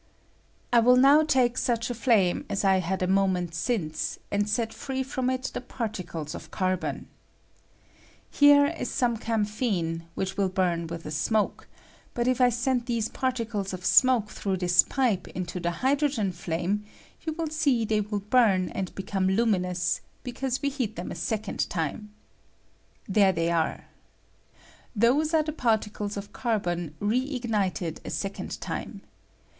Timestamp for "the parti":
25.43-25.91